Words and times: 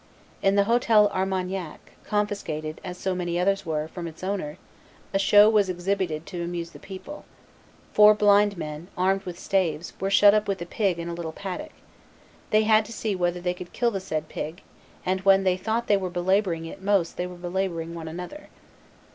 In 0.41 0.55
the 0.55 0.63
Hotel 0.63 1.09
Armagnac, 1.09 1.91
confiscated, 2.05 2.81
as 2.83 2.97
so 2.97 3.13
many 3.13 3.37
others 3.39 3.67
were, 3.67 3.87
from 3.87 4.07
its 4.07 4.23
owner, 4.23 4.57
a 5.13 5.19
show 5.19 5.47
was 5.47 5.69
exhibited 5.69 6.25
to 6.25 6.41
amuse 6.43 6.71
the 6.71 6.79
people. 6.79 7.23
"Four 7.93 8.15
blind 8.15 8.57
men, 8.57 8.87
armed 8.97 9.21
with 9.25 9.37
staves, 9.37 9.93
were 9.99 10.09
shut 10.09 10.33
up 10.33 10.47
with 10.47 10.59
a 10.59 10.65
pig 10.65 10.97
in 10.97 11.07
a 11.07 11.13
little 11.13 11.31
paddock. 11.33 11.73
They 12.49 12.63
had 12.63 12.83
to 12.85 12.91
see 12.91 13.15
whether 13.15 13.39
they 13.39 13.53
could 13.53 13.73
kill 13.73 13.91
the 13.91 13.99
said 13.99 14.27
pig, 14.27 14.63
and 15.05 15.21
when 15.21 15.43
they 15.43 15.55
thought 15.55 15.85
they 15.85 15.97
were 15.97 16.09
belaboring 16.09 16.65
it 16.65 16.81
most 16.81 17.15
they 17.15 17.27
were 17.27 17.35
belaboring 17.35 17.93
one 17.93 18.07
another." 18.07 18.49